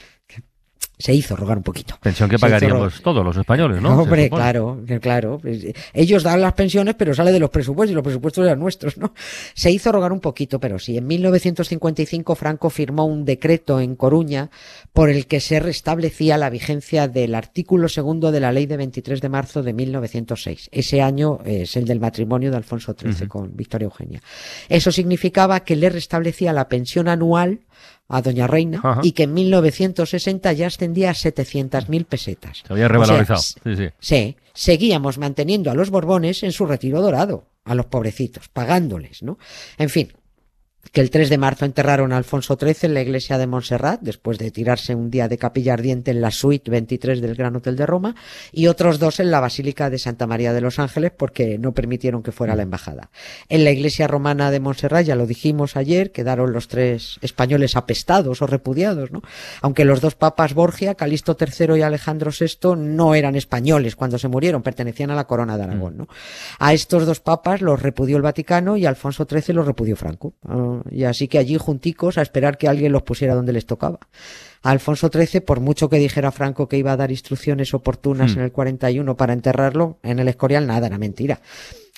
Se 1.00 1.14
hizo 1.14 1.34
rogar 1.38 1.58
un 1.58 1.64
poquito. 1.64 1.98
Pensión 2.02 2.30
que 2.30 2.38
Se 2.38 2.42
pagaríamos 2.42 3.02
todos 3.02 3.24
los 3.24 3.38
españoles, 3.38 3.82
¿no? 3.82 4.02
Hombre, 4.02 4.30
claro, 4.30 4.84
claro. 5.00 5.40
Pues, 5.42 5.64
eh, 5.64 5.74
Ellos 5.94 6.24
dan 6.24 6.42
las 6.42 6.52
pensiones, 6.54 6.96
pero 6.96 7.14
sale 7.14 7.32
de 7.32 7.40
los 7.40 7.50
presupuestos 7.50 7.94
y 7.94 7.96
los 7.96 8.04
presupuestos 8.04 8.46
eran 8.46 8.60
nuestros, 8.60 8.98
¿no? 8.98 9.14
Se 9.54 9.72
hizo 9.72 9.94
rogar 9.94 10.12
un 10.12 10.20
poquito, 10.20 10.60
pero 10.60 10.78
sí. 10.78 10.98
En 10.98 11.08
1955 11.08 12.36
Franco 12.36 12.70
firmó 12.70 13.06
un 13.06 13.24
decreto 13.24 13.80
en 13.80 13.96
Coruña 13.96 14.50
por 14.92 15.10
el 15.10 15.26
que 15.26 15.40
se 15.40 15.62
restablecía 15.62 16.38
la 16.38 16.50
vigencia 16.50 17.08
del 17.08 17.34
artículo 17.34 17.88
segundo 17.88 18.34
de 18.34 18.42
la 18.42 18.52
ley 18.52 18.66
de 18.66 18.76
23 18.76 19.22
de 19.22 19.30
marzo 19.30 19.64
de 19.64 19.72
1906. 19.72 20.70
Ese 20.70 21.02
año 21.02 21.40
eh, 21.46 21.62
es 21.62 21.78
el 21.78 21.86
del 21.86 22.02
matrimonio 22.02 22.52
de 22.52 22.58
Alfonso 22.58 22.94
XIII 23.00 23.30
con 23.30 23.56
Victoria 23.56 23.86
Eugenia. 23.86 24.22
Eso 24.68 24.92
significaba 24.92 25.62
que 25.62 25.78
le 25.78 25.90
restablecía 25.90 26.52
la 26.52 26.68
pensión 26.68 27.08
anual 27.08 27.62
a 28.08 28.22
Doña 28.22 28.48
Reina 28.48 28.80
Ajá. 28.84 29.02
y 29.04 29.12
que 29.12 29.24
en 29.24 29.34
1960 29.34 30.52
ya 30.54 30.68
ascendía 30.68 31.12
a 31.12 31.14
700.000 31.14 32.06
pesetas. 32.06 32.64
Se 32.66 32.74
había 32.74 32.86
O 32.86 32.90
sea, 32.90 32.94
revalorizado. 32.94 33.40
sí, 33.42 33.76
sí. 33.76 33.88
Sí, 34.00 34.38
seguíamos 34.54 35.18
manteniendo 35.18 35.70
a 35.72 35.76
los 35.76 35.90
Borbones 35.90 36.44
en 36.44 36.52
su 36.52 36.66
retiro 36.66 37.02
dorado, 37.02 37.46
a 37.66 37.76
los 37.76 37.86
pobrecitos, 37.86 38.50
pagándoles, 38.50 39.22
¿no? 39.24 39.38
En 39.78 39.90
fin, 39.90 40.12
que 40.92 41.02
el 41.02 41.12
3 41.12 41.30
de 41.30 41.38
marzo 41.38 41.66
enterraron 41.66 42.14
a 42.14 42.18
Alfonso 42.18 42.58
XIII 42.60 42.78
en 42.84 42.94
la 42.94 43.02
iglesia 43.02 43.38
de 43.38 43.46
Montserrat, 43.46 44.02
después 44.02 44.38
de 44.40 44.50
tirarse 44.50 44.96
un 44.96 45.12
día 45.12 45.28
de 45.28 45.38
capilla 45.38 45.74
ardiente 45.74 46.12
en 46.12 46.22
la 46.22 46.32
suite 46.32 46.72
23 46.72 47.22
del 47.22 47.36
Gran 47.36 47.56
Hotel 47.56 47.76
de 47.76 47.86
Roma, 47.86 48.16
y 48.52 48.68
otros 48.68 48.98
dos 48.98 49.20
en 49.20 49.30
la 49.30 49.40
Basílica 49.40 49.90
de 49.90 50.00
Santa 50.00 50.26
María 50.26 50.52
de 50.52 50.62
los 50.62 50.80
Ángeles, 50.80 51.12
porque 51.16 51.60
no 51.60 51.74
permitieron 51.74 52.24
que 52.24 52.32
fuera 52.32 52.56
la 52.56 52.64
embajada. 52.64 53.12
En 53.50 53.64
la 53.64 53.72
iglesia 53.72 54.08
romana 54.08 54.50
de 54.50 54.60
Montserrat, 54.60 55.06
ya 55.06 55.16
lo 55.16 55.28
dijimos 55.28 55.76
ayer, 55.76 56.12
quedaron 56.12 56.54
los 56.54 56.68
tres 56.68 57.20
españoles 57.22 57.76
apestados 57.76 58.42
o 58.42 58.48
repudiados, 58.48 59.12
¿no? 59.12 59.22
Aunque 59.62 59.86
los 59.86 60.02
dos 60.02 60.16
papas 60.16 60.54
Borgia, 60.54 60.96
Calixto 60.96 61.38
III 61.40 61.78
y 61.78 61.82
Alejandro 61.84 62.32
VI 62.32 62.76
no 62.78 63.14
eran 63.14 63.36
españoles 63.36 63.96
cuando 63.96 64.18
se 64.18 64.28
murieron, 64.28 64.64
pertenecían 64.64 65.12
a 65.12 65.16
la 65.16 65.28
corona 65.28 65.58
de 65.58 65.64
Aragón, 65.64 65.98
¿no? 65.98 66.08
A 66.58 66.74
estos 66.74 67.06
dos 67.06 67.20
papas 67.20 67.62
los 67.62 67.82
repudió 67.82 68.18
el 68.18 68.24
Vaticano 68.24 68.76
y 68.76 68.86
Alfonso 68.86 69.28
XIII 69.30 69.54
los 69.54 69.68
repudió 69.68 69.96
Franco. 69.96 70.34
Y 70.92 71.04
así 71.04 71.28
que 71.28 71.38
allí 71.38 71.58
junticos 71.58 72.18
a 72.18 72.22
esperar 72.22 72.58
que 72.58 72.68
alguien 72.68 72.92
los 72.92 73.04
pusiera 73.04 73.36
donde 73.36 73.54
les 73.54 73.66
tocaba. 73.66 74.00
A 74.62 74.72
Alfonso 74.72 75.10
XIII, 75.12 75.42
por 75.42 75.60
mucho 75.62 75.90
que 75.90 75.98
dijera 75.98 76.32
Franco 76.32 76.68
que 76.68 76.78
iba 76.78 76.92
a 76.92 76.98
dar 76.98 77.12
instrucciones 77.12 77.74
oportunas 77.74 78.36
Hmm. 78.36 78.40
en 78.40 78.44
el 78.46 78.52
41 78.52 79.16
para 79.16 79.34
enterrarlo, 79.34 79.98
en 80.04 80.20
el 80.20 80.28
Escorial 80.28 80.68
nada, 80.68 80.88
era 80.88 80.98
mentira. 80.98 81.40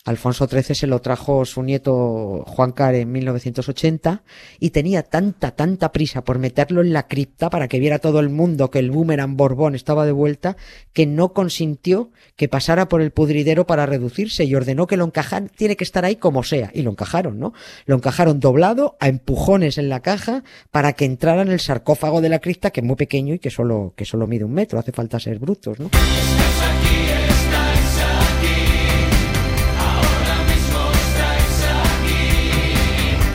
Alfonso 0.06 0.48
XIII 0.48 0.76
se 0.76 0.88
lo 0.88 1.00
trajo 1.00 1.46
su 1.46 1.62
nieto 1.62 2.44
Juan 2.48 2.72
Car 2.72 2.96
en 2.96 3.12
1980 3.12 4.24
y 4.60 4.72
tenía 4.72 5.04
tanta, 5.04 5.52
tanta 5.52 5.92
prisa 5.92 6.24
por 6.24 6.40
meterlo 6.40 6.82
en 6.82 6.92
la 6.92 7.08
cripta 7.08 7.52
para 7.52 7.68
que 7.68 7.80
viera 7.80 8.00
todo 8.00 8.20
el 8.20 8.30
mundo 8.30 8.72
que 8.72 8.80
el 8.80 8.90
boomerang 8.90 9.38
Borbón 9.38 9.76
estaba 9.76 10.08
de 10.08 10.12
vuelta 10.12 10.58
que 10.92 11.06
no 11.06 11.34
consintió 11.34 12.12
que 12.36 12.48
pasara 12.48 12.88
por 12.88 13.02
el 13.02 13.12
pudridero 13.12 13.68
para 13.68 13.86
reducirse 13.86 14.44
y 14.44 14.56
ordenó 14.56 14.88
que 14.88 14.98
lo 14.98 15.06
encajaran, 15.06 15.50
tiene 15.50 15.76
que 15.76 15.84
estar 15.84 16.04
ahí 16.04 16.16
como 16.16 16.42
sea. 16.44 16.72
Y 16.74 16.82
lo 16.82 16.92
encajaron, 16.92 17.40
¿no? 17.40 17.54
Lo 17.86 17.96
encajaron 17.96 18.40
doblado 18.40 18.98
a 19.00 19.08
empujones 19.08 19.78
en 19.78 19.90
la 19.90 20.02
caja 20.02 20.44
para 20.72 20.94
que 20.94 21.06
entrara 21.06 21.44
en 21.44 21.50
el 21.50 21.60
sarcófago 21.60 22.22
de 22.22 22.30
la 22.30 22.40
cripta 22.40 22.72
que 22.72 22.80
es 22.80 22.86
muy 22.86 22.96
pequeño 22.96 23.36
y 23.36 23.40
que 23.40 23.52
solo, 23.52 23.94
que 23.96 24.06
solo 24.06 24.26
mide 24.26 24.46
un 24.46 24.54
metro. 24.54 24.80
Hace 24.80 24.92
falta 24.92 25.20
ser 25.20 25.38
brutos, 25.38 25.80
¿no? 25.80 25.90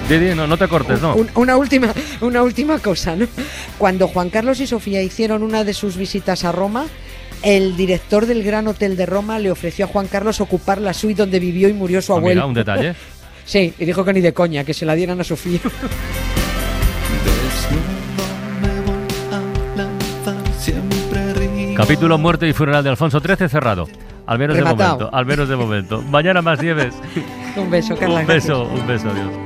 Didi, 0.08 0.34
no, 0.34 0.46
no 0.46 0.56
te 0.56 0.68
cortes, 0.68 1.00
¿no? 1.02 1.14
Un- 1.16 1.30
una 1.34 1.56
última, 1.56 1.92
una 2.20 2.42
última 2.42 2.78
cosa, 2.78 3.16
¿no? 3.16 3.26
Cuando 3.78 4.06
Juan 4.08 4.30
Carlos 4.30 4.60
y 4.60 4.66
Sofía 4.66 5.02
hicieron 5.02 5.42
una 5.42 5.64
de 5.64 5.74
sus 5.74 5.96
visitas 5.96 6.44
a 6.44 6.52
Roma, 6.52 6.86
el 7.42 7.76
director 7.76 8.26
del 8.26 8.42
Gran 8.44 8.68
Hotel 8.68 8.96
de 8.96 9.04
Roma 9.06 9.38
le 9.38 9.50
ofreció 9.50 9.84
a 9.84 9.88
Juan 9.88 10.06
Carlos 10.06 10.40
ocupar 10.40 10.80
la 10.80 10.94
suite 10.94 11.20
donde 11.22 11.40
vivió 11.40 11.68
y 11.68 11.72
murió 11.72 12.00
su 12.00 12.12
Ah, 12.12 12.16
abuelo. 12.18 12.34
mira, 12.42 12.46
un 12.46 12.54
detalle. 12.54 12.94
Sí, 13.46 13.72
y 13.78 13.84
dijo 13.84 14.04
que 14.04 14.12
ni 14.12 14.20
de 14.20 14.32
coña, 14.34 14.64
que 14.64 14.74
se 14.74 14.84
la 14.84 14.96
dieran 14.96 15.20
a 15.20 15.24
Sofía. 15.24 15.60
Capítulo 21.76 22.18
Muerte 22.18 22.48
y 22.48 22.52
Funeral 22.52 22.82
de 22.84 22.90
Alfonso 22.90 23.20
XIII 23.20 23.48
cerrado. 23.48 23.86
Al 24.26 24.38
menos 24.38 24.56
de 24.56 24.62
Rematado. 24.62 24.94
momento. 24.94 25.16
Al 25.16 25.26
menos 25.26 25.48
de 25.48 25.56
momento. 25.56 26.02
Mañana 26.02 26.42
más 26.42 26.60
Nieves. 26.60 26.94
un 27.56 27.70
beso, 27.70 27.96
Carla. 27.96 28.20
un 28.20 28.26
gracias. 28.26 28.44
beso, 28.48 28.62
un 28.64 28.86
beso, 28.86 29.10
adiós. 29.10 29.45